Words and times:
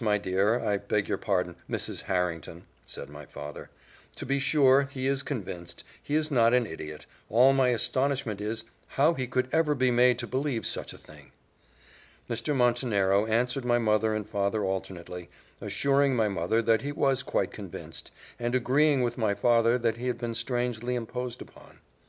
my 0.00 0.16
dear, 0.16 0.60
I 0.60 0.76
beg 0.76 1.08
your 1.08 1.18
pardon, 1.18 1.56
Mrs. 1.68 2.02
Harrington," 2.02 2.62
said 2.86 3.08
my 3.08 3.26
father, 3.26 3.68
"to 4.14 4.24
be 4.24 4.38
sure 4.38 4.88
he 4.92 5.08
is 5.08 5.24
convinced, 5.24 5.82
he 6.00 6.14
is 6.14 6.30
not 6.30 6.54
an 6.54 6.66
idiot 6.66 7.04
all 7.28 7.52
my 7.52 7.70
astonishment 7.70 8.40
is, 8.40 8.62
how 8.90 9.14
he 9.14 9.26
could 9.26 9.48
ever 9.50 9.74
be 9.74 9.90
made 9.90 10.16
to 10.20 10.28
believe 10.28 10.64
such 10.68 10.92
a 10.92 10.98
thing!" 10.98 11.32
Mr. 12.30 12.54
Montenero 12.54 13.26
answered 13.26 13.64
my 13.64 13.78
mother 13.78 14.14
and 14.14 14.24
my 14.26 14.30
father 14.30 14.64
alternately, 14.64 15.28
assuring 15.60 16.14
my 16.14 16.28
mother 16.28 16.62
that 16.62 16.82
he 16.82 16.92
was 16.92 17.24
quite 17.24 17.50
convinced, 17.50 18.12
and 18.38 18.54
agreeing 18.54 19.02
with 19.02 19.18
my 19.18 19.34
father 19.34 19.78
that 19.78 19.96
he 19.96 20.06
had 20.06 20.18
been 20.18 20.32
strangely 20.34 20.94
imposed 20.94 21.42
upon. 21.42 21.80